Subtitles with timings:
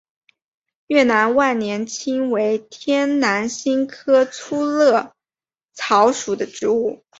[0.87, 5.11] 越南万年青为天南星科粗肋
[5.73, 7.03] 草属的植物。